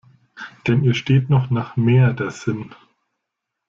[0.65, 2.73] Denn ihr steht noch nach Mehr der Sinn.